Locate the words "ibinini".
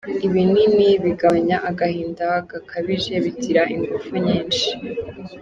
0.25-0.87